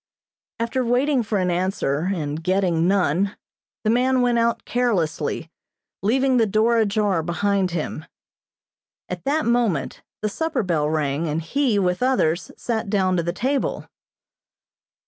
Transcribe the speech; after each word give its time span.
After 0.57 0.83
waiting 0.83 1.21
for 1.21 1.37
an 1.37 1.51
answer, 1.51 2.09
and 2.11 2.43
getting 2.43 2.87
none, 2.87 3.37
the 3.83 3.91
man 3.91 4.23
went 4.23 4.39
out 4.39 4.65
carelessly, 4.65 5.51
leaving 6.01 6.37
the 6.37 6.47
door 6.47 6.79
ajar 6.79 7.21
behind 7.21 7.69
him. 7.69 8.05
At 9.09 9.25
that 9.25 9.45
moment 9.45 10.01
the 10.23 10.27
supper 10.29 10.63
bell 10.63 10.89
rang 10.89 11.27
and 11.27 11.39
he, 11.39 11.77
with 11.77 12.01
others, 12.01 12.51
sat 12.57 12.89
down 12.89 13.15
to 13.17 13.21
the 13.21 13.31
table. 13.31 13.85